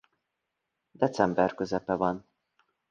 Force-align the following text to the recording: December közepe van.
December 0.91 1.55
közepe 1.55 1.93
van. 1.95 2.27